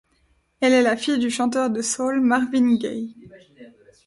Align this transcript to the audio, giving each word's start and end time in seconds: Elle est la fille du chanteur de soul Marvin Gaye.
Elle 0.61 0.73
est 0.73 0.81
la 0.81 0.97
fille 0.97 1.19
du 1.19 1.29
chanteur 1.29 1.69
de 1.69 1.83
soul 1.83 2.21
Marvin 2.21 2.73
Gaye. 2.73 3.13